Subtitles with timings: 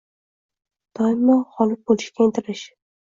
[1.01, 2.65] Doimo g‘olib bo‘lishga intilish.